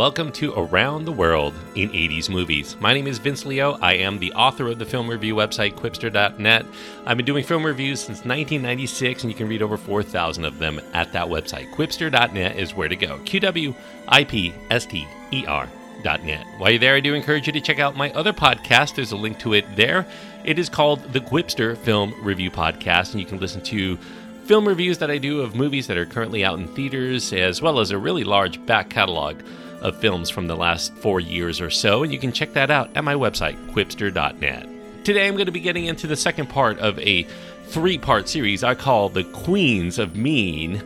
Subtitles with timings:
[0.00, 2.74] welcome to Around the World in 80s Movies.
[2.80, 3.72] My name is Vince Leo.
[3.82, 6.64] I am the author of the film review website, Qwipster.net.
[7.04, 10.80] I've been doing film reviews since 1996, and you can read over 4,000 of them
[10.94, 11.70] at that website.
[11.74, 13.18] Qwipster.net is where to go.
[13.26, 13.74] Q W
[14.08, 15.68] I P S T E R.
[16.02, 16.46] Net.
[16.56, 18.94] While you're there, I do encourage you to check out my other podcast.
[18.94, 20.06] There's a link to it there.
[20.44, 23.98] It is called the Qwipster Film Review Podcast, and you can listen to
[24.46, 27.80] film reviews that I do of movies that are currently out in theaters, as well
[27.80, 29.42] as a really large back catalog
[29.80, 32.02] of films from the last four years or so.
[32.02, 34.68] And you can check that out at my website, qwipster.net.
[35.04, 37.26] Today, I'm going to be getting into the second part of a
[37.68, 40.82] three part series I call The Queens of Mean,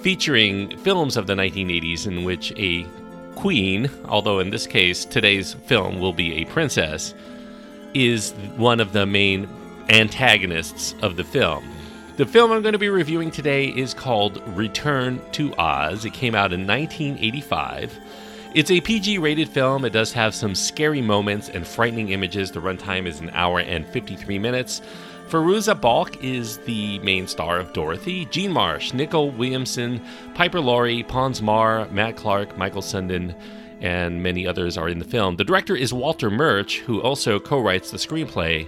[0.00, 2.86] featuring films of the 1980s in which a
[3.34, 7.14] queen, although in this case, today's film will be a princess,
[7.94, 9.48] is one of the main
[9.88, 11.64] antagonists of the film.
[12.16, 16.04] The film I'm going to be reviewing today is called Return to Oz.
[16.04, 17.96] It came out in 1985.
[18.54, 19.84] It's a PG rated film.
[19.84, 22.50] It does have some scary moments and frightening images.
[22.50, 24.80] The runtime is an hour and 53 minutes.
[25.28, 28.24] Fairuza Balk is the main star of Dorothy.
[28.24, 30.02] Jean Marsh, Nicol Williamson,
[30.34, 33.38] Piper Laurie, Pons Maar, Matt Clark, Michael Sundin,
[33.82, 35.36] and many others are in the film.
[35.36, 38.66] The director is Walter Murch, who also co writes the screenplay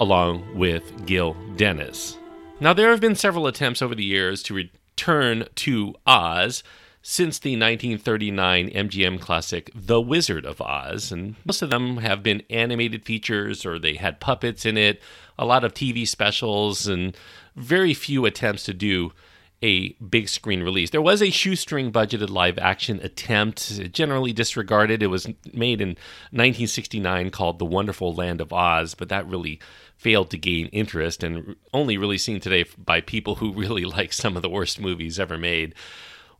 [0.00, 2.18] along with Gil Dennis.
[2.60, 6.62] Now, there have been several attempts over the years to return to Oz
[7.06, 12.42] since the 1939 MGM classic The Wizard of Oz, and most of them have been
[12.48, 15.02] animated features or they had puppets in it,
[15.38, 17.14] a lot of TV specials, and
[17.56, 19.12] very few attempts to do
[19.60, 20.90] a big screen release.
[20.90, 25.02] There was a shoestring budgeted live action attempt, generally disregarded.
[25.02, 25.90] It was made in
[26.30, 29.60] 1969 called The Wonderful Land of Oz, but that really
[29.98, 34.36] failed to gain interest and only really seen today by people who really like some
[34.36, 35.74] of the worst movies ever made.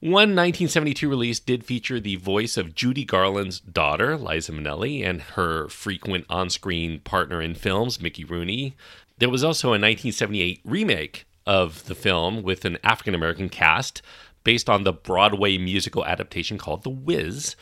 [0.05, 5.67] One 1972 release did feature the voice of Judy Garland's daughter, Liza Minnelli, and her
[5.71, 8.77] frequent on screen partner in films, Mickey Rooney.
[9.17, 14.03] There was also a 1978 remake of the film with an African American cast
[14.45, 17.57] based on the Broadway musical adaptation called The Wiz,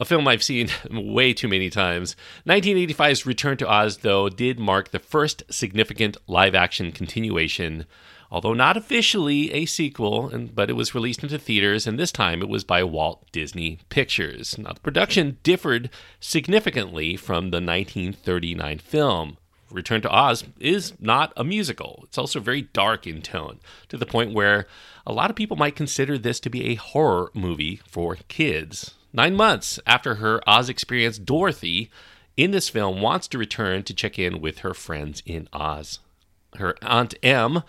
[0.00, 2.16] a film I've seen way too many times.
[2.46, 7.84] 1985's Return to Oz, though, did mark the first significant live action continuation
[8.30, 12.42] although not officially a sequel, and, but it was released into theaters, and this time
[12.42, 14.58] it was by Walt Disney Pictures.
[14.58, 15.90] Now, the production differed
[16.20, 19.36] significantly from the 1939 film.
[19.70, 22.02] Return to Oz is not a musical.
[22.04, 23.58] It's also very dark in tone,
[23.88, 24.66] to the point where
[25.06, 28.94] a lot of people might consider this to be a horror movie for kids.
[29.12, 31.90] Nine months after her Oz experience, Dorothy
[32.36, 36.00] in this film wants to return to check in with her friends in Oz.
[36.56, 37.62] Her Aunt Em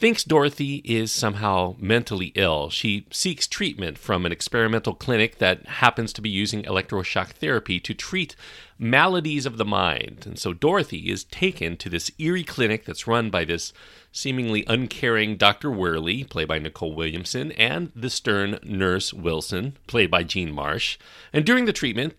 [0.00, 2.70] thinks Dorothy is somehow mentally ill.
[2.70, 7.92] She seeks treatment from an experimental clinic that happens to be using electroshock therapy to
[7.92, 8.34] treat
[8.78, 10.24] maladies of the mind.
[10.24, 13.74] And so Dorothy is taken to this eerie clinic that's run by this
[14.10, 15.70] seemingly uncaring Dr.
[15.70, 20.96] Worley, played by Nicol Williamson, and the stern nurse Wilson, played by Jean Marsh.
[21.30, 22.18] And during the treatment,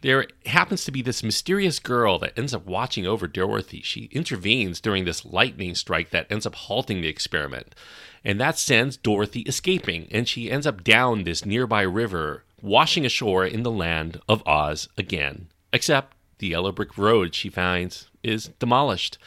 [0.00, 3.82] there happens to be this mysterious girl that ends up watching over Dorothy.
[3.82, 7.74] She intervenes during this lightning strike that ends up halting the experiment.
[8.24, 13.44] And that sends Dorothy escaping, and she ends up down this nearby river, washing ashore
[13.44, 15.48] in the land of Oz again.
[15.72, 19.18] Except the yellow brick road she finds is demolished.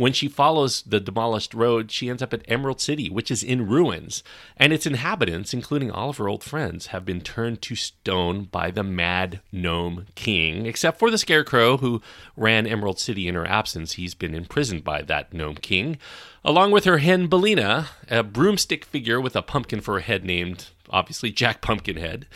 [0.00, 3.66] When she follows the demolished road, she ends up at Emerald City, which is in
[3.66, 4.24] ruins,
[4.56, 8.70] and its inhabitants, including all of her old friends, have been turned to stone by
[8.70, 12.00] the mad gnome king, except for the scarecrow who
[12.34, 13.92] ran Emerald City in her absence.
[13.92, 15.98] He's been imprisoned by that gnome king,
[16.46, 20.68] along with her hen Billina, a broomstick figure with a pumpkin for a head named,
[20.88, 22.26] obviously, Jack Pumpkinhead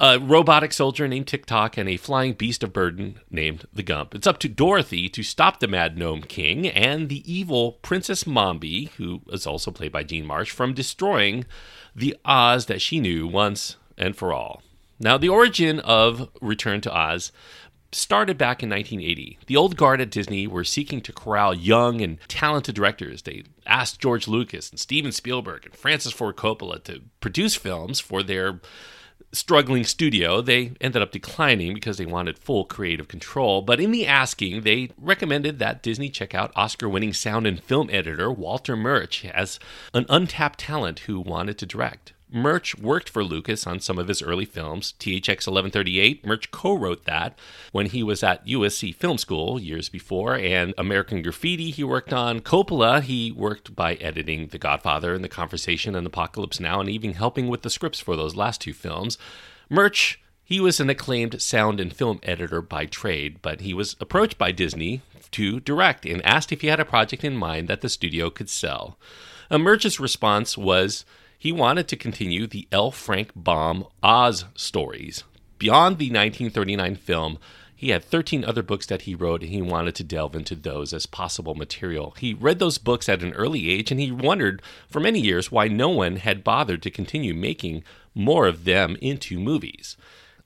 [0.00, 4.14] a robotic soldier named Tik-Tok, and a flying beast of burden named the Gump.
[4.14, 8.90] It's up to Dorothy to stop the Mad Gnome King and the evil Princess Mombi,
[8.92, 11.44] who is also played by Jean Marsh, from destroying
[11.94, 14.62] the Oz that she knew once and for all.
[14.98, 17.32] Now, the origin of Return to Oz
[17.94, 19.38] started back in 1980.
[19.46, 23.22] The old guard at Disney were seeking to corral young and talented directors.
[23.22, 28.22] They asked George Lucas and Steven Spielberg and Francis Ford Coppola to produce films for
[28.22, 28.60] their
[29.32, 33.62] struggling studio, they ended up declining because they wanted full creative control.
[33.62, 37.88] But in the asking, they recommended that Disney check out Oscar winning sound and film
[37.90, 39.58] editor Walter Murch as
[39.94, 42.11] an untapped talent who wanted to direct.
[42.32, 44.94] Murch worked for Lucas on some of his early films.
[44.98, 47.38] THX 1138, Murch co wrote that
[47.72, 52.40] when he was at USC Film School years before, and American Graffiti he worked on.
[52.40, 57.14] Coppola, he worked by editing The Godfather and The Conversation and Apocalypse Now, and even
[57.14, 59.18] helping with the scripts for those last two films.
[59.68, 64.38] Murch He was an acclaimed sound and film editor by trade, but he was approached
[64.38, 65.02] by Disney
[65.32, 68.50] to direct and asked if he had a project in mind that the studio could
[68.50, 68.98] sell.
[69.50, 71.04] Murch's response was
[71.42, 72.92] he wanted to continue the L.
[72.92, 75.24] Frank Baum Oz stories.
[75.58, 77.38] Beyond the 1939 film,
[77.74, 80.92] he had 13 other books that he wrote, and he wanted to delve into those
[80.92, 82.14] as possible material.
[82.16, 85.66] He read those books at an early age, and he wondered for many years why
[85.66, 87.82] no one had bothered to continue making
[88.14, 89.96] more of them into movies.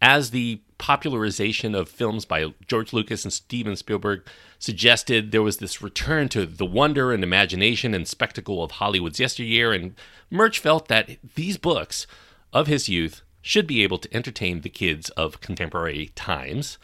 [0.01, 4.27] As the popularization of films by George Lucas and Steven Spielberg
[4.67, 9.73] suggested, there was this return to the wonder and imagination and spectacle of Hollywood's yesteryear,
[9.73, 9.95] and
[10.29, 12.07] Murch felt that these books
[12.53, 16.79] of his youth should be able to entertain the kids of contemporary times.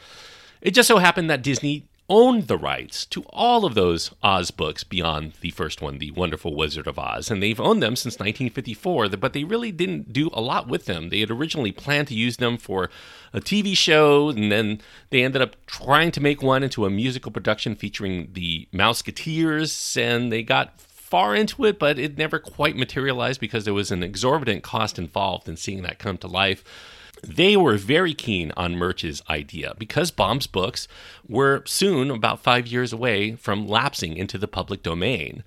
[0.61, 4.85] It just so happened that Disney owned the rights to all of those Oz books
[4.85, 7.31] beyond the first one, The Wonderful Wizard of Oz.
[7.31, 11.09] And they've owned them since 1954, but they really didn't do a lot with them.
[11.09, 12.91] They had originally planned to use them for
[13.32, 17.32] a TV show, and then they ended up trying to make one into a musical
[17.32, 23.41] production featuring the Mouseketeers, and they got far into it, but it never quite materialized
[23.41, 26.62] because there was an exorbitant cost involved in seeing that come to life
[27.23, 30.89] they were very keen on Murch's idea because Baum's books
[31.29, 35.45] were soon about five years away from lapsing into the public domain.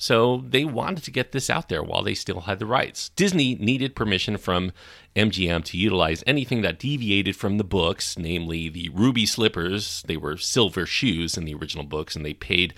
[0.00, 3.10] So they wanted to get this out there while they still had the rights.
[3.10, 4.72] Disney needed permission from
[5.16, 10.04] MGM to utilize anything that deviated from the books, namely the ruby slippers.
[10.06, 12.74] They were silver shoes in the original books, and they paid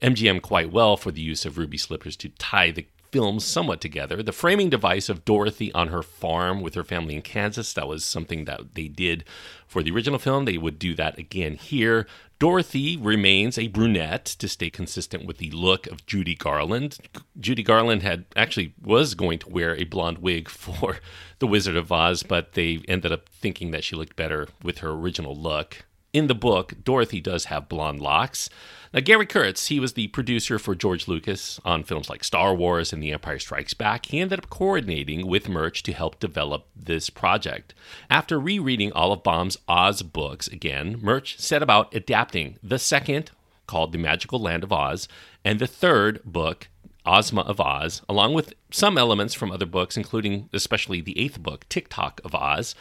[0.00, 4.22] MGM quite well for the use of ruby slippers to tie the films somewhat together.
[4.22, 8.04] The framing device of Dorothy on her farm with her family in Kansas, that was
[8.04, 9.24] something that they did
[9.66, 10.44] for the original film.
[10.44, 12.06] They would do that again here.
[12.38, 16.98] Dorothy remains a brunette to stay consistent with the look of Judy Garland.
[17.38, 20.98] Judy Garland had actually was going to wear a blonde wig for
[21.38, 24.90] The Wizard of Oz, but they ended up thinking that she looked better with her
[24.90, 25.84] original look.
[26.12, 28.50] In the book, Dorothy does have blonde locks.
[28.92, 32.92] Now, Gary Kurtz, he was the producer for George Lucas on films like Star Wars
[32.92, 34.06] and The Empire Strikes Back.
[34.06, 37.74] He ended up coordinating with Murch to help develop this project.
[38.10, 43.30] After rereading all of Baum's Oz books again, Murch set about adapting the second,
[43.68, 45.06] called The Magical Land of Oz,
[45.44, 46.66] and the third book,
[47.06, 51.68] Ozma of Oz, along with some elements from other books, including especially the eighth book,
[51.68, 52.74] Tik-Tok of Oz.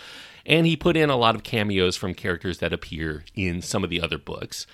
[0.45, 3.89] And he put in a lot of cameos from characters that appear in some of
[3.89, 4.65] the other books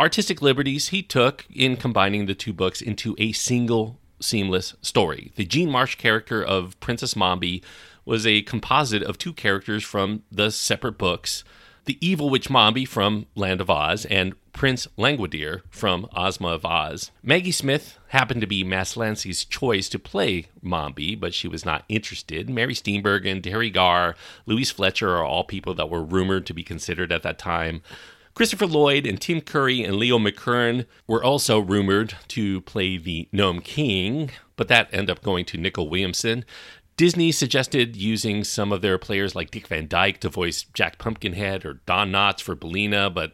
[0.00, 5.30] artistic liberties he took in combining the two books into a single seamless story.
[5.36, 7.62] The Jean Marsh character of Princess Mombi
[8.06, 11.44] was a composite of two characters from the separate books
[11.84, 17.10] the evil witch Mombi from Land of Oz and Prince Langwidere from Ozma of Oz.
[17.22, 22.50] Maggie Smith happened to be Maslansky's choice to play Mombi, but she was not interested.
[22.50, 24.16] Mary Steenburgen, Teri Garr,
[24.46, 27.82] Louise Fletcher are all people that were rumored to be considered at that time.
[28.34, 33.60] Christopher Lloyd and Tim Curry and Leo McKern were also rumored to play the Gnome
[33.60, 36.44] King, but that ended up going to Nicol Williamson.
[37.00, 41.64] Disney suggested using some of their players like Dick Van Dyke to voice Jack Pumpkinhead
[41.64, 43.32] or Don Knotts for Billina, but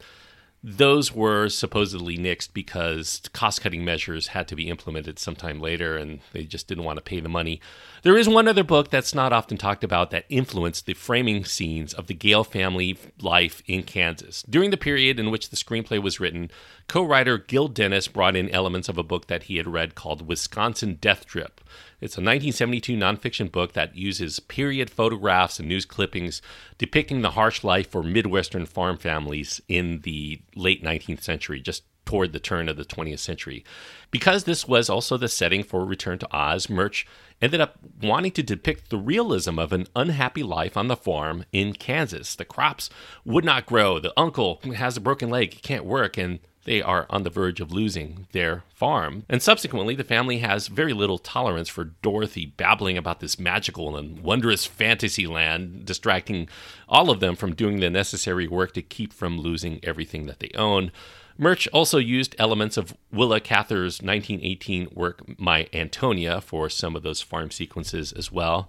[0.63, 6.21] those were supposedly nixed because cost cutting measures had to be implemented sometime later and
[6.33, 7.61] they just didn't want to pay the money.
[8.03, 11.93] There is one other book that's not often talked about that influenced the framing scenes
[11.93, 14.45] of the Gale family life in Kansas.
[14.49, 16.53] During the period in which the screenplay was written,
[16.87, 20.29] co writer Gil Dennis brought in elements of a book that he had read called
[20.29, 21.61] Wisconsin Death Trip.
[22.01, 26.43] It's a 1972 nonfiction book that uses period photographs and news clippings
[26.77, 32.33] depicting the harsh life for Midwestern farm families in the late 19th century, just toward
[32.33, 33.65] the turn of the 20th century.
[34.11, 37.07] Because this was also the setting for Return to Oz, Murch
[37.43, 41.75] ended up wanting to depict the realism of an unhappy life on the farm in
[41.75, 42.35] Kansas.
[42.35, 42.89] The crops
[43.25, 47.07] would not grow, the uncle has a broken leg, he can't work, and they are
[47.09, 49.25] on the verge of losing their farm.
[49.29, 54.21] And subsequently, the family has very little tolerance for Dorothy babbling about this magical and
[54.21, 56.49] wondrous fantasy land, distracting
[56.89, 60.51] all of them from doing the necessary work to keep from losing everything that they
[60.57, 60.91] own.
[61.39, 67.21] Murch also used elements of Willa Cather's 1918 work, My Antonia, for some of those
[67.23, 68.69] farm sequences as well.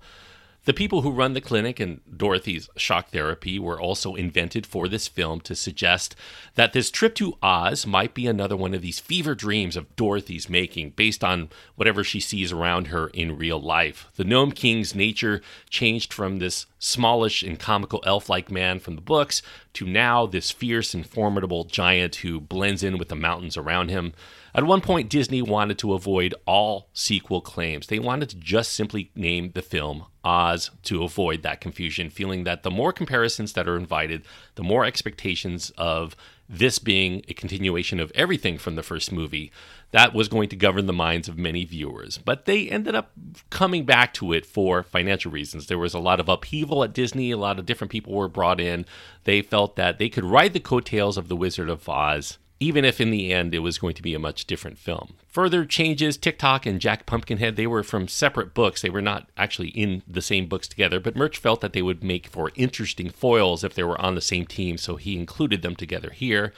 [0.67, 5.07] The people who run the clinic and Dorothy's shock therapy were also invented for this
[5.07, 6.13] film to suggest
[6.55, 10.49] that this trip to Oz might be another one of these fever dreams of Dorothy's
[10.49, 14.09] making based on whatever she sees around her in real life.
[14.17, 19.01] The Gnome King's nature changed from this smallish and comical elf like man from the
[19.01, 23.87] books to now this fierce and formidable giant who blends in with the mountains around
[23.87, 24.11] him.
[24.57, 27.85] At one point, Disney wanted to avoid all sequel claims.
[27.85, 32.63] They wanted to just simply name the film Oz to avoid that confusion, feeling that
[32.63, 34.23] the more comparisons that are invited,
[34.55, 36.15] the more expectations of
[36.49, 39.51] this being a continuation of everything from the first movie,
[39.91, 42.17] that was going to govern the minds of many viewers.
[42.17, 43.11] But they ended up
[43.51, 45.67] coming back to it for financial reasons.
[45.67, 48.59] There was a lot of upheaval at Disney, a lot of different people were brought
[48.59, 48.87] in.
[49.25, 52.99] They felt that they could ride the coattails of The Wizard of Oz even if
[52.99, 55.13] in the end it was going to be a much different film.
[55.29, 58.81] Further changes Tik-Tok and Jack Pumpkinhead, they were from separate books.
[58.81, 62.03] They were not actually in the same books together, but Murch felt that they would
[62.03, 65.75] make for interesting foils if they were on the same team, so he included them
[65.75, 66.53] together here.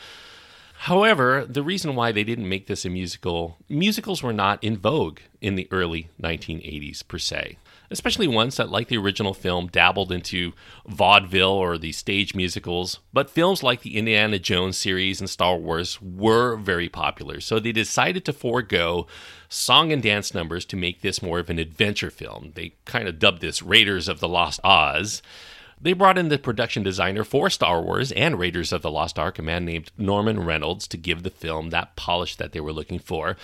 [0.84, 5.20] However, the reason why they didn't make this a musical, musicals were not in vogue
[5.42, 7.58] in the early 1980s per se
[7.92, 10.54] especially ones that, like the original film, dabbled into
[10.88, 13.00] vaudeville or the stage musicals.
[13.14, 17.72] But films like the Indiana Jones series and Star Wars were very popular, so they
[17.72, 19.08] decided to forego
[19.48, 22.52] song and dance numbers to make this more of an adventure film.
[22.56, 25.22] They kind of dubbed this Raiders of the Lost Oz.
[25.82, 29.40] They brought in the production designer for Star Wars and Raiders of the Lost Ark,
[29.40, 33.00] a man named Norman Reynolds, to give the film that polish that they were looking
[33.00, 33.38] for.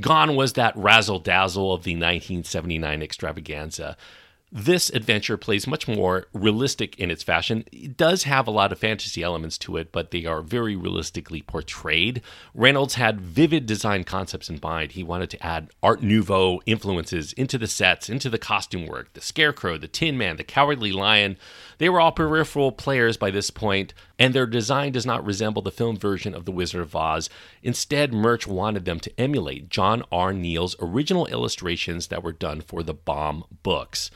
[0.00, 3.96] Gone was that razzle dazzle of the 1979 extravaganza
[4.52, 7.64] this adventure plays much more realistic in its fashion.
[7.70, 11.42] It does have a lot of fantasy elements to it, but they are very realistically
[11.42, 12.20] portrayed.
[12.52, 14.92] Reynolds had vivid design concepts in mind.
[14.92, 19.12] He wanted to add Art Nouveau influences into the sets, into the costume work.
[19.12, 21.36] The Scarecrow, the Tin Man, the Cowardly Lion,
[21.80, 25.70] they were all peripheral players by this point, and their design does not resemble the
[25.70, 27.30] film version of The Wizard of Oz.
[27.62, 30.34] Instead, Murch wanted them to emulate John R.
[30.34, 34.10] Neill's original illustrations that were done for the Baum books.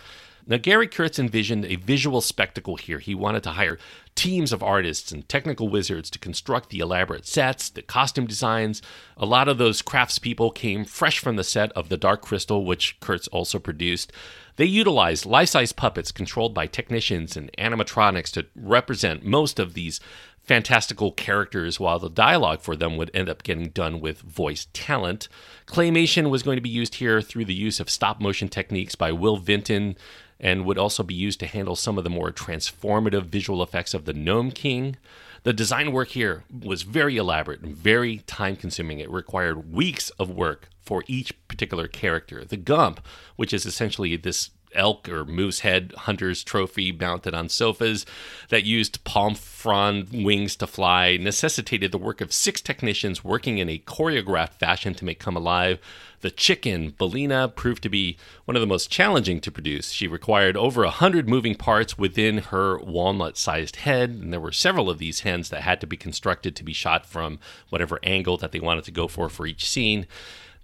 [0.47, 2.99] Now, Gary Kurtz envisioned a visual spectacle here.
[2.99, 3.79] He wanted to hire
[4.15, 8.83] teams of artists and technical wizards to construct the elaborate sets, the costume designs.
[9.17, 13.01] A lot of those craftspeople came fresh from the set of The Dark Crystal, which
[13.01, 14.13] Kurtz also produced.
[14.57, 19.99] They utilized life size puppets controlled by technicians and animatronics to represent most of these
[20.45, 25.27] fantastical characters, while the dialogue for them would end up getting done with voice talent.
[25.67, 29.11] Claymation was going to be used here through the use of stop motion techniques by
[29.11, 29.97] Will Vinton
[30.41, 34.05] and would also be used to handle some of the more transformative visual effects of
[34.05, 34.97] the Gnome King.
[35.45, 39.01] The design work here was very elaborate and very time consuming.
[39.01, 42.45] It required weeks of work for each particular character.
[42.45, 43.01] The Gump,
[43.37, 48.05] which is essentially this elk or moose head hunter's trophy mounted on sofas
[48.49, 53.69] that used palm frond wings to fly necessitated the work of six technicians working in
[53.69, 55.79] a choreographed fashion to make come alive.
[56.21, 58.17] The chicken, Billina, proved to be
[58.47, 59.91] one of the most challenging to produce.
[59.91, 64.51] She required over a hundred moving parts within her walnut sized head, and there were
[64.53, 67.39] several of these hens that had to be constructed to be shot from
[67.69, 70.07] whatever angle that they wanted to go for for each scene.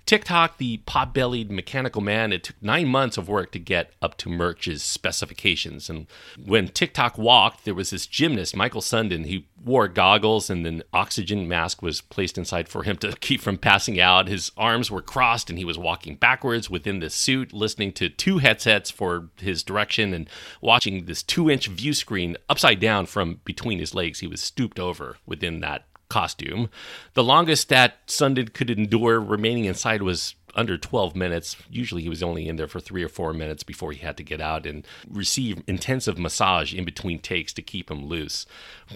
[0.07, 4.16] Tik-Tok, the pot bellied mechanical man, it took nine months of work to get up
[4.19, 5.88] to Murch's specifications.
[5.88, 6.07] And
[6.45, 11.47] when Tik-Tok walked, there was this gymnast, Michael Sundin, he wore goggles and an oxygen
[11.47, 14.28] mask was placed inside for him to keep from passing out.
[14.28, 18.38] His arms were crossed and he was walking backwards within the suit, listening to two
[18.38, 20.28] headsets for his direction and
[20.61, 24.21] watching this two inch view screen upside down from between his legs.
[24.21, 26.69] He was stooped over within that costume.
[27.14, 31.57] The longest that Sundin could endure remaining inside was under 12 minutes.
[31.71, 34.23] Usually he was only in there for three or four minutes before he had to
[34.23, 38.47] get out and receive intensive massage in between takes to keep him loose.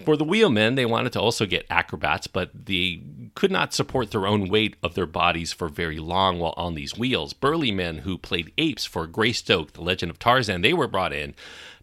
[0.03, 3.01] For the wheelmen, they wanted to also get acrobats, but they
[3.35, 6.97] could not support their own weight of their bodies for very long while on these
[6.97, 7.33] wheels.
[7.33, 11.35] Burly men who played apes for Greystoke, the legend of Tarzan, they were brought in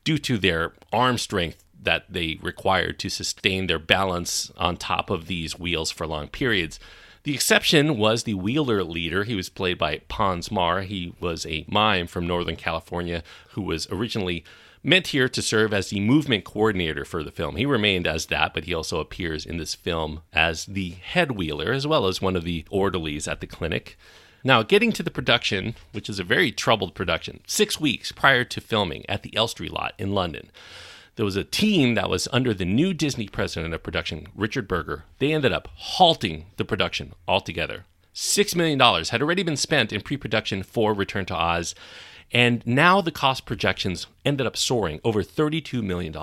[0.04, 5.26] due to their arm strength that they required to sustain their balance on top of
[5.26, 6.78] these wheels for long periods.
[7.24, 9.24] The exception was the wheeler leader.
[9.24, 10.82] He was played by Pons Maar.
[10.82, 14.44] He was a mime from Northern California who was originally
[14.82, 17.54] meant here to serve as the movement coordinator for the film.
[17.54, 21.72] He remained as that, but he also appears in this film as the head wheeler
[21.72, 23.96] as well as one of the orderlies at the clinic.
[24.42, 28.60] Now, getting to the production, which is a very troubled production, six weeks prior to
[28.60, 30.50] filming at the Elstree lot in London
[31.16, 35.04] there was a team that was under the new Disney president of production, Richard Berger.
[35.18, 37.84] They ended up halting the production altogether.
[38.14, 41.74] $6 million had already been spent in pre production for Return to Oz,
[42.30, 46.14] and now the cost projections ended up soaring over $32 million.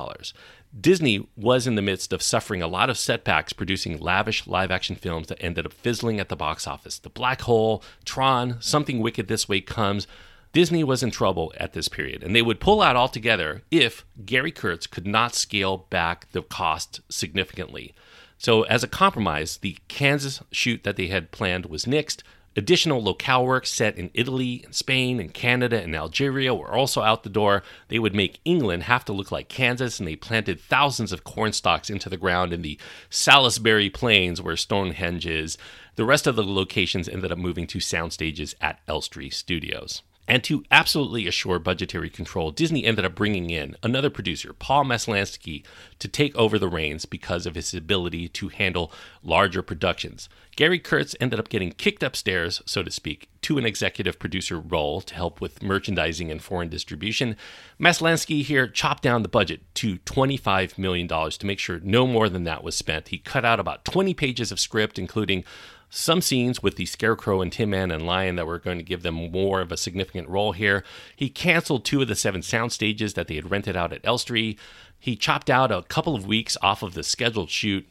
[0.79, 4.95] Disney was in the midst of suffering a lot of setbacks producing lavish live action
[4.95, 6.99] films that ended up fizzling at the box office.
[6.99, 10.05] The Black Hole, Tron, Something Wicked This Way Comes,
[10.51, 14.51] Disney was in trouble at this period, and they would pull out altogether if Gary
[14.51, 17.93] Kurtz could not scale back the cost significantly.
[18.39, 22.23] So, as a compromise, the Kansas shoot that they had planned was nixed.
[22.55, 27.21] Additional locale work set in Italy and Spain and Canada and Algeria were also out
[27.23, 27.61] the door.
[27.89, 31.53] They would make England have to look like Kansas, and they planted thousands of corn
[31.53, 32.79] stalks into the ground in the
[33.11, 35.59] Salisbury Plains where Stonehenge is.
[35.95, 40.01] The rest of the locations ended up moving to sound stages at Elstree Studios.
[40.29, 45.63] And to absolutely assure budgetary control, Disney ended up bringing in another producer, Paul Maslansky,
[45.97, 48.93] to take over the reins because of his ability to handle
[49.23, 50.29] larger productions.
[50.55, 55.01] Gary Kurtz ended up getting kicked upstairs, so to speak, to an executive producer role
[55.01, 57.35] to help with merchandising and foreign distribution.
[57.79, 62.43] Maslansky here chopped down the budget to $25 million to make sure no more than
[62.43, 63.07] that was spent.
[63.07, 65.43] He cut out about 20 pages of script, including
[65.89, 69.01] some scenes with the Scarecrow and Tin Man and Lion that were going to give
[69.01, 70.83] them more of a significant role here.
[71.15, 74.57] He canceled two of the seven sound stages that they had rented out at Elstree.
[74.99, 77.87] He chopped out a couple of weeks off of the scheduled shoot.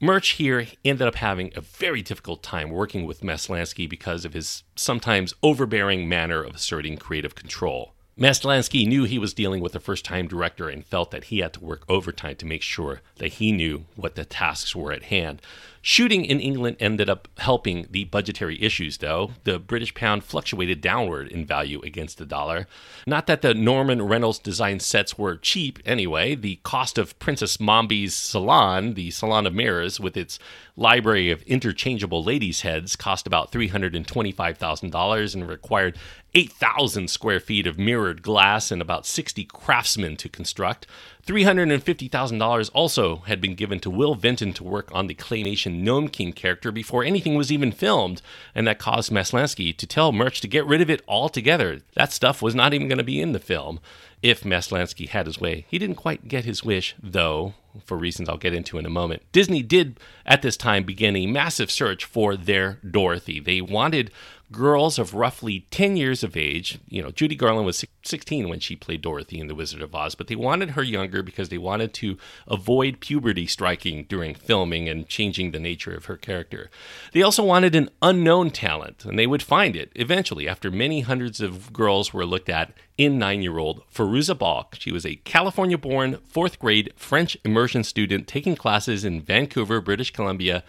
[0.00, 4.64] Murch here ended up having a very difficult time working with Maslansky because of his
[4.74, 7.94] sometimes overbearing manner of asserting creative control.
[8.18, 11.54] Maslansky knew he was dealing with a first time director and felt that he had
[11.54, 15.40] to work overtime to make sure that he knew what the tasks were at hand.
[15.84, 19.32] Shooting in England ended up helping the budgetary issues, though.
[19.42, 22.68] The British pound fluctuated downward in value against the dollar.
[23.04, 26.36] Not that the Norman Reynolds design sets were cheap anyway.
[26.36, 30.38] The cost of Princess Mombi's salon, the salon of mirrors, with its
[30.76, 35.98] library of interchangeable ladies' heads, cost about $325,000 and required
[36.34, 40.86] 8,000 square feet of mirrored glass and about 60 craftsmen to construct.
[41.26, 46.32] $350,000 also had been given to Will Vinton to work on the claymation Gnome King
[46.32, 48.22] character before anything was even filmed,
[48.54, 51.80] and that caused Maslansky to tell Murch to get rid of it altogether.
[51.94, 53.78] That stuff was not even going to be in the film
[54.22, 55.66] if Maslansky had his way.
[55.68, 59.22] He didn't quite get his wish, though, for reasons I'll get into in a moment.
[59.32, 63.40] Disney did, at this time, begin a massive search for their Dorothy.
[63.40, 64.10] They wanted
[64.52, 66.78] girls of roughly 10 years of age.
[66.86, 70.14] You know, Judy Garland was 16 when she played Dorothy in The Wizard of Oz,
[70.14, 75.08] but they wanted her younger because they wanted to avoid puberty striking during filming and
[75.08, 76.70] changing the nature of her character.
[77.12, 81.40] They also wanted an unknown talent, and they would find it eventually after many hundreds
[81.40, 82.72] of girls were looked at
[83.04, 84.76] in nine year old Fairuza Balk.
[84.78, 90.10] She was a California born fourth grade French immersion student taking classes in Vancouver, British
[90.10, 90.62] Columbia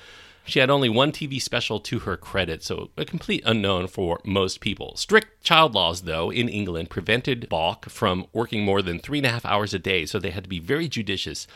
[0.46, 4.60] she had only one TV special to her credit, so a complete unknown for most
[4.60, 4.96] people.
[4.98, 9.32] Strict child laws, though, in England prevented Balk from working more than three and a
[9.32, 11.48] half hours a day, so they had to be very judicious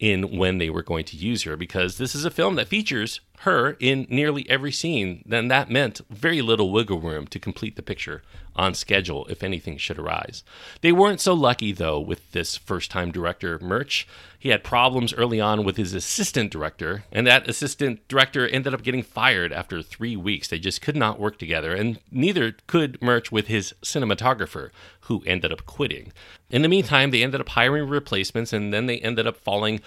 [0.00, 3.20] in when they were going to use her because this is a film that features
[3.42, 5.22] her in nearly every scene.
[5.26, 8.22] Then that meant very little wiggle room to complete the picture
[8.54, 10.44] on schedule if anything should arise.
[10.80, 14.06] They weren't so lucky, though, with this first time director, Murch.
[14.38, 18.82] He had problems early on with his assistant director, and that assistant director ended up
[18.82, 20.48] getting fired after three weeks.
[20.48, 24.70] They just could not work together, and neither could Murch with his cinematographer,
[25.02, 26.12] who ended up quitting.
[26.50, 29.80] In the meantime, they ended up hiring replacements, and then they ended up falling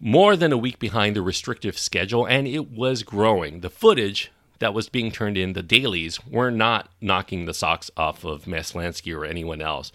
[0.00, 3.60] more than a week behind the restrictive schedule, and it was growing.
[3.60, 8.24] The footage that was being turned in, the dailies, were not knocking the socks off
[8.24, 9.92] of Maslansky or anyone else.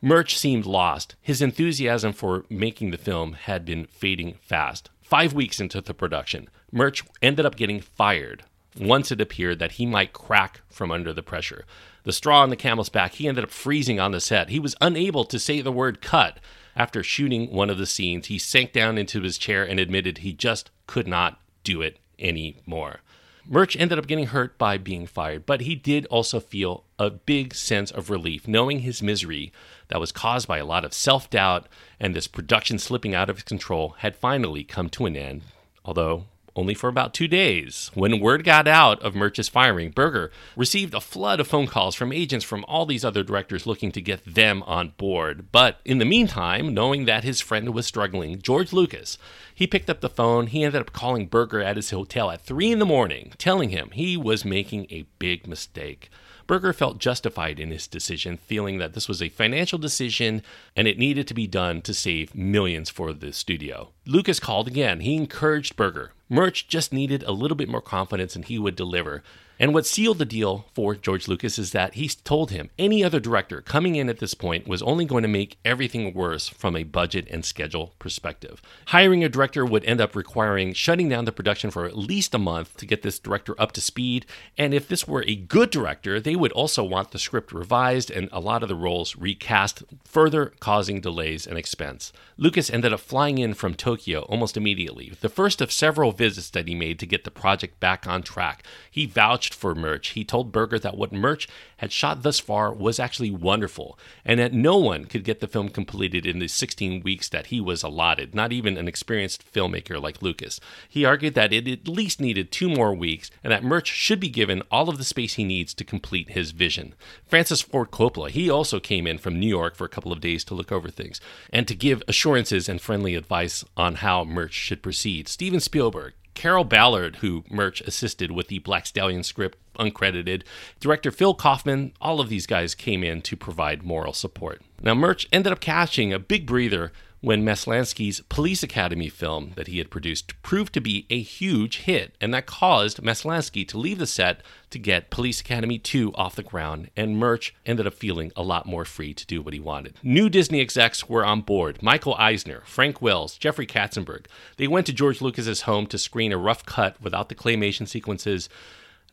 [0.00, 1.14] Murch seemed lost.
[1.20, 4.90] His enthusiasm for making the film had been fading fast.
[5.02, 8.44] Five weeks into the production, Murch ended up getting fired
[8.78, 11.64] once it appeared that he might crack from under the pressure.
[12.02, 14.48] The straw on the camel's back, he ended up freezing on the set.
[14.48, 16.38] He was unable to say the word cut.
[16.76, 20.32] After shooting one of the scenes, he sank down into his chair and admitted he
[20.32, 23.00] just could not do it anymore.
[23.46, 27.54] Murch ended up getting hurt by being fired, but he did also feel a big
[27.54, 29.52] sense of relief knowing his misery
[29.88, 31.68] that was caused by a lot of self doubt
[32.00, 35.42] and this production slipping out of his control had finally come to an end.
[35.84, 36.24] Although
[36.56, 37.90] only for about two days.
[37.94, 42.12] When word got out of Murch's firing, Berger received a flood of phone calls from
[42.12, 45.50] agents from all these other directors looking to get them on board.
[45.52, 49.18] But in the meantime, knowing that his friend was struggling, George Lucas,
[49.54, 50.48] he picked up the phone.
[50.48, 53.90] He ended up calling Berger at his hotel at 3 in the morning, telling him
[53.92, 56.10] he was making a big mistake.
[56.46, 60.42] Berger felt justified in his decision, feeling that this was a financial decision
[60.76, 63.92] and it needed to be done to save millions for the studio.
[64.06, 65.00] Lucas called again.
[65.00, 66.12] He encouraged Berger.
[66.28, 69.22] Murch just needed a little bit more confidence and he would deliver.
[69.58, 73.20] And what sealed the deal for George Lucas is that he told him any other
[73.20, 76.82] director coming in at this point was only going to make everything worse from a
[76.82, 78.60] budget and schedule perspective.
[78.86, 82.38] Hiring a director would end up requiring shutting down the production for at least a
[82.38, 84.26] month to get this director up to speed.
[84.58, 88.28] And if this were a good director, they would also want the script revised and
[88.32, 92.12] a lot of the roles recast, further causing delays and expense.
[92.36, 96.68] Lucas ended up flying in from Tokyo almost immediately, the first of several visits that
[96.68, 98.64] he made to get the project back on track.
[98.90, 100.08] He vouched for Murch.
[100.10, 101.48] He told Berger that what Murch
[101.78, 105.68] had shot thus far was actually wonderful, and that no one could get the film
[105.68, 110.22] completed in the 16 weeks that he was allotted, not even an experienced filmmaker like
[110.22, 110.60] Lucas.
[110.88, 114.28] He argued that it at least needed two more weeks, and that Murch should be
[114.28, 116.94] given all of the space he needs to complete his vision.
[117.26, 120.44] Francis Ford Coppola, he also came in from New York for a couple of days
[120.44, 124.82] to look over things and to give assurances and friendly advice on how Murch should
[124.82, 125.28] proceed.
[125.28, 126.03] Steven Spielberg,
[126.34, 130.42] Carroll Ballard, who Murch assisted with the Black Stallion script, uncredited,
[130.80, 134.62] director Phil Kaufman, all of these guys came in to provide moral support.
[134.82, 136.92] Now, Murch ended up catching a big breather
[137.24, 142.14] when Maslansky's Police Academy film that he had produced proved to be a huge hit,
[142.20, 146.42] and that caused Maslansky to leave the set to get Police Academy 2 off the
[146.42, 149.96] ground, and Murch ended up feeling a lot more free to do what he wanted.
[150.02, 154.26] New Disney execs were on board Michael Eisner, Frank Wells, Jeffrey Katzenberg.
[154.58, 158.50] They went to George Lucas's home to screen a rough cut without the claymation sequences.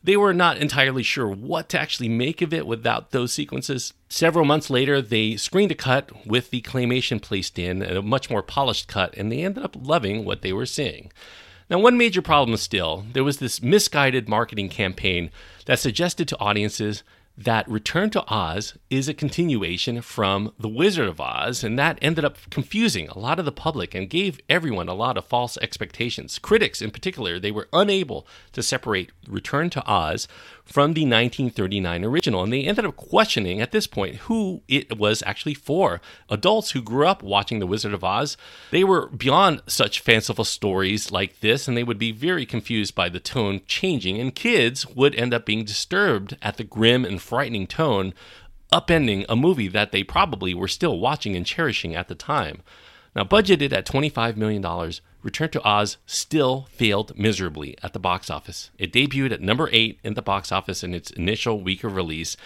[0.04, 3.94] They were not entirely sure what to actually make of it without those sequences.
[4.08, 8.42] Several months later, they screened a cut with the claymation placed in, a much more
[8.42, 11.12] polished cut, and they ended up loving what they were seeing.
[11.70, 15.30] Now, one major problem still, there was this misguided marketing campaign
[15.66, 17.04] that suggested to audiences
[17.36, 22.24] that Return to Oz is a continuation from The Wizard of Oz, and that ended
[22.24, 26.38] up confusing a lot of the public and gave everyone a lot of false expectations.
[26.38, 30.28] Critics, in particular, they were unable to separate Return to Oz
[30.64, 35.22] from the 1939 original, and they ended up questioning at this point who it was
[35.26, 36.00] actually for.
[36.28, 38.36] Adults who grew up watching The Wizard of Oz,
[38.70, 43.08] they were beyond such fanciful stories like this, and they would be very confused by
[43.08, 47.66] the tone changing, and kids would end up being disturbed at the grim and frightening
[47.66, 48.12] tone,
[48.72, 52.62] upending a movie that they probably were still watching and cherishing at the time.
[53.14, 54.62] Now, budgeted at $25 million,
[55.22, 58.70] Return to Oz still failed miserably at the box office.
[58.76, 62.36] It debuted at number 8 in the box office in its initial week of release,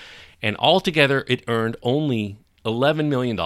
[0.42, 3.38] and altogether it earned only $11 million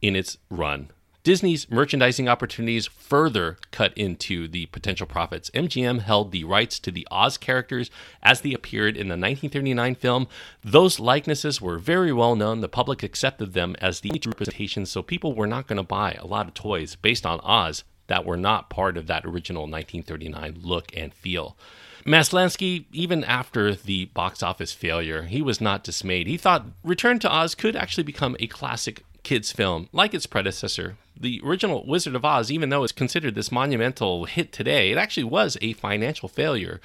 [0.00, 0.90] in its run.
[1.24, 5.48] Disney's merchandising opportunities further cut into the potential profits.
[5.50, 7.90] MGM held the rights to the Oz characters
[8.22, 10.28] as they appeared in the 1939 film.
[10.62, 12.60] Those likenesses were very well known.
[12.60, 16.26] The public accepted them as the representations, so people were not going to buy a
[16.26, 20.94] lot of toys based on Oz that were not part of that original 1939 look
[20.94, 21.56] and feel.
[22.04, 26.26] Maslansky, even after the box office failure, he was not dismayed.
[26.26, 30.96] He thought Return to Oz could actually become a classic kids film like its predecessor,
[31.18, 35.24] the original Wizard of Oz, even though it's considered this monumental hit today, it actually
[35.24, 36.80] was a financial failure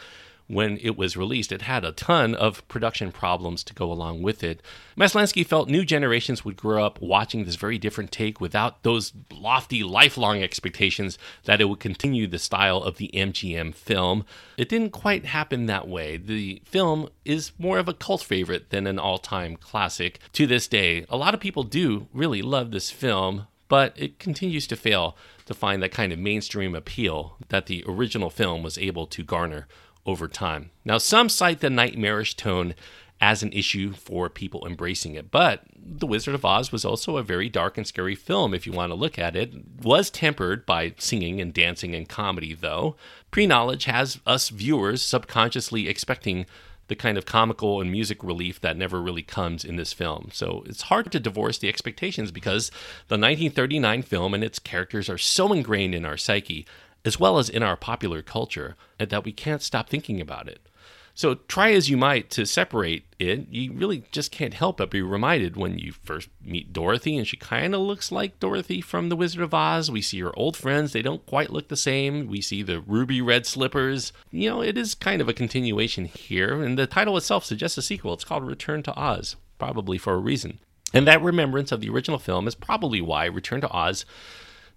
[0.49, 1.51] when it was released.
[1.51, 4.61] It had a ton of production problems to go along with it.
[4.97, 9.83] Maslansky felt new generations would grow up watching this very different take without those lofty,
[9.83, 14.25] lifelong expectations that it would continue the style of the MGM film.
[14.57, 16.17] It didn't quite happen that way.
[16.17, 20.67] The film is more of a cult favorite than an all time classic to this
[20.67, 21.05] day.
[21.09, 25.53] A lot of people do really love this film but it continues to fail to
[25.53, 29.67] find that kind of mainstream appeal that the original film was able to garner
[30.05, 30.71] over time.
[30.85, 32.73] Now, some cite the nightmarish tone
[33.21, 37.23] as an issue for people embracing it, but The Wizard of Oz was also a
[37.23, 39.53] very dark and scary film if you want to look at it.
[39.53, 42.95] it was tempered by singing and dancing and comedy though.
[43.29, 46.45] Pre-knowledge has us viewers subconsciously expecting
[46.87, 50.29] the kind of comical and music relief that never really comes in this film.
[50.33, 52.69] So it's hard to divorce the expectations because
[53.07, 56.65] the 1939 film and its characters are so ingrained in our psyche,
[57.05, 60.61] as well as in our popular culture, and that we can't stop thinking about it.
[61.19, 65.01] So try as you might to separate it, you really just can't help but be
[65.01, 69.17] reminded when you first meet Dorothy, and she kind of looks like Dorothy from The
[69.17, 69.91] Wizard of Oz.
[69.91, 72.27] We see her old friends, they don't quite look the same.
[72.27, 74.13] We see the ruby red slippers.
[74.31, 77.81] You know, it is kind of a continuation here, and the title itself suggests a
[77.81, 78.13] sequel.
[78.13, 80.59] It's called Return to Oz, probably for a reason.
[80.93, 84.05] And that remembrance of the original film is probably why Return to Oz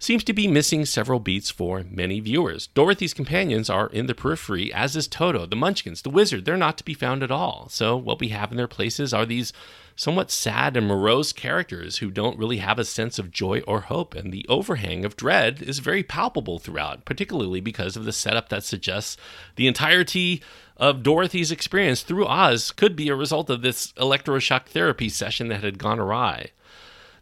[0.03, 2.67] seems to be missing several beats for many viewers.
[2.67, 6.45] Dorothy's companions are in the periphery, as is Toto, the Munchkins, the Wizard.
[6.45, 7.67] They're not to be found at all.
[7.69, 9.53] So, what we have in their places are these
[9.95, 14.13] somewhat sad and morose characters who don't really have a sense of joy or hope.
[14.13, 18.63] And the overhang of dread is very palpable throughout, particularly because of the setup that
[18.63, 19.17] suggests
[19.55, 20.41] the entirety
[20.77, 25.63] of Dorothy's experience through Oz could be a result of this electroshock therapy session that
[25.63, 26.51] had gone awry.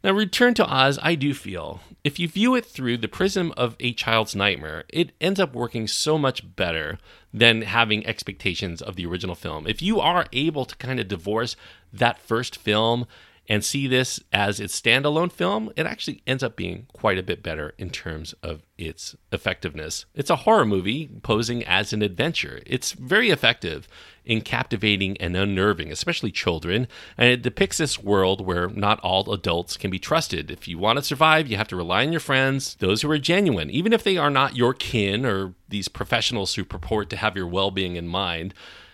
[0.03, 3.75] Now, Return to Oz, I do feel, if you view it through the prism of
[3.79, 6.97] a child's nightmare, it ends up working so much better
[7.31, 9.67] than having expectations of the original film.
[9.67, 11.55] If you are able to kind of divorce
[11.93, 13.05] that first film
[13.51, 17.43] and see this as its standalone film, it actually ends up being quite a bit
[17.43, 20.05] better in terms of its effectiveness.
[20.15, 22.61] It's a horror movie posing as an adventure.
[22.65, 23.89] It's very effective
[24.23, 26.87] in captivating and unnerving, especially children,
[27.17, 30.49] and it depicts this world where not all adults can be trusted.
[30.49, 33.17] If you want to survive, you have to rely on your friends, those who are
[33.17, 37.35] genuine, even if they are not your kin or these professionals who purport to have
[37.35, 38.53] your well being in mind.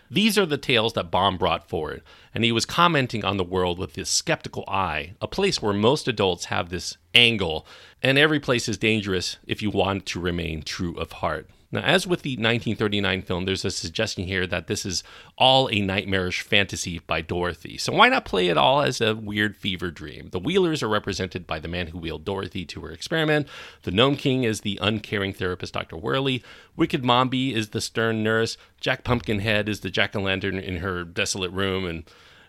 [0.10, 2.02] These are the tales that Baum brought forward,
[2.34, 6.08] and he was commenting on the world with this skeptical eye, a place where most
[6.08, 7.68] adults have this angle,
[8.02, 11.50] and every place is dangerous if you want to remain true of heart.
[11.70, 15.04] Now, as with the 1939 film, there's a suggestion here that this is
[15.38, 17.78] all a nightmarish fantasy by Dorothy.
[17.78, 20.30] So why not play it all as a weird fever dream?
[20.32, 23.48] The Wheelers are represented by the man who wheeled Dorothy to her experiment.
[23.84, 25.98] The Gnome King is the uncaring therapist, Dr.
[25.98, 26.42] Worley.
[26.78, 28.56] Wicked Mombi is the stern nurse.
[28.80, 31.86] Jack Pumpkinhead is the jack o' lantern in her desolate room.
[31.86, 32.04] And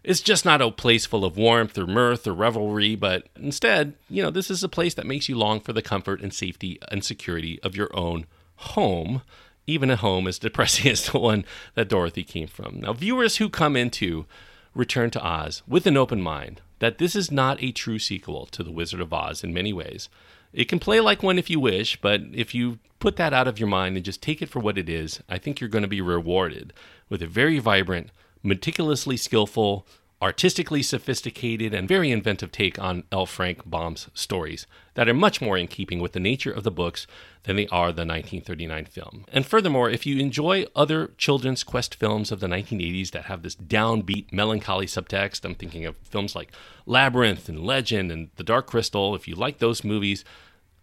[0.04, 4.22] it's just not a place full of warmth or mirth or revelry, but instead, you
[4.22, 7.04] know, this is a place that makes you long for the comfort and safety and
[7.04, 8.24] security of your own
[8.58, 9.22] home,
[9.66, 11.44] even a home as depressing as the one
[11.74, 12.80] that Dorothy came from.
[12.80, 14.26] Now, viewers who come into
[14.74, 18.62] Return to Oz with an open mind that this is not a true sequel to
[18.62, 20.08] The Wizard of Oz in many ways.
[20.52, 23.58] It can play like one if you wish, but if you put that out of
[23.58, 25.88] your mind and just take it for what it is, I think you're going to
[25.88, 26.72] be rewarded
[27.08, 28.10] with a very vibrant,
[28.42, 29.86] meticulously skillful,
[30.20, 33.24] artistically sophisticated and very inventive take on L.
[33.24, 37.06] Frank Baum's stories that are much more in keeping with the nature of the books
[37.44, 39.24] than they are the 1939 film.
[39.32, 43.54] And furthermore, if you enjoy other children's quest films of the 1980s that have this
[43.54, 46.52] downbeat, melancholy subtext, I'm thinking of films like
[46.84, 50.24] Labyrinth and Legend and The Dark Crystal, if you like those movies,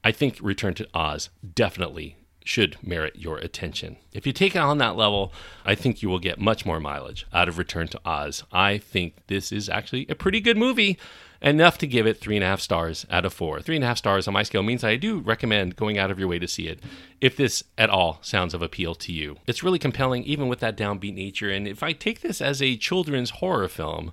[0.03, 3.97] I think Return to Oz definitely should merit your attention.
[4.13, 5.33] If you take it on that level,
[5.65, 8.43] I think you will get much more mileage out of Return to Oz.
[8.51, 10.97] I think this is actually a pretty good movie,
[11.41, 13.61] enough to give it three and a half stars out of four.
[13.61, 16.19] Three and a half stars on my scale means I do recommend going out of
[16.19, 16.79] your way to see it
[17.21, 19.37] if this at all sounds of appeal to you.
[19.45, 21.49] It's really compelling, even with that downbeat nature.
[21.49, 24.11] And if I take this as a children's horror film,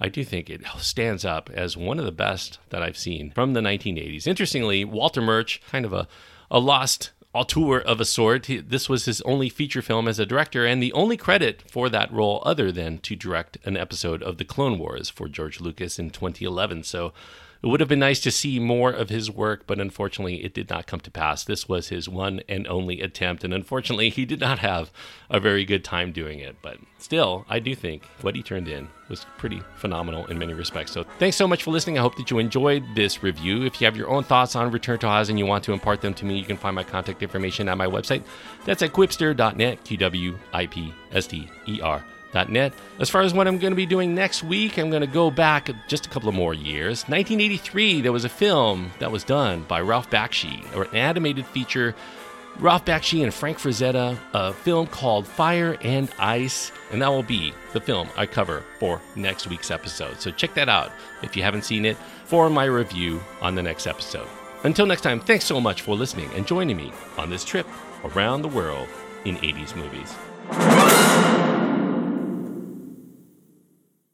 [0.00, 3.52] I do think it stands up as one of the best that I've seen from
[3.52, 4.26] the 1980s.
[4.26, 6.08] Interestingly, Walter Murch, kind of a,
[6.50, 8.46] a lost auteur of a sort.
[8.46, 11.88] He, this was his only feature film as a director, and the only credit for
[11.90, 15.98] that role other than to direct an episode of The Clone Wars for George Lucas
[15.98, 16.84] in 2011.
[16.84, 17.12] So
[17.64, 20.68] it would have been nice to see more of his work, but unfortunately, it did
[20.68, 21.44] not come to pass.
[21.44, 24.92] This was his one and only attempt, and unfortunately, he did not have
[25.30, 26.56] a very good time doing it.
[26.60, 30.92] But still, I do think what he turned in was pretty phenomenal in many respects.
[30.92, 31.96] So thanks so much for listening.
[31.96, 33.64] I hope that you enjoyed this review.
[33.64, 36.02] If you have your own thoughts on Return to Oz and you want to impart
[36.02, 38.24] them to me, you can find my contact information at my website.
[38.66, 42.04] That's at qwipster.net, Q W I P S T E R
[42.50, 42.72] net.
[42.98, 45.30] As far as what I'm going to be doing next week, I'm going to go
[45.30, 47.04] back just a couple of more years.
[47.04, 51.94] 1983, there was a film that was done by Ralph Bakshi, or an animated feature.
[52.58, 57.52] Ralph Bakshi and Frank Frazetta, a film called Fire and Ice, and that will be
[57.72, 60.20] the film I cover for next week's episode.
[60.20, 60.92] So check that out
[61.22, 64.28] if you haven't seen it for my review on the next episode.
[64.62, 67.66] Until next time, thanks so much for listening and joining me on this trip
[68.04, 68.88] around the world
[69.24, 71.43] in 80s movies.